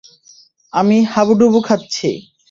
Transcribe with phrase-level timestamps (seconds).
[0.73, 2.09] আমি হাবুডুবু খাচ্ছি।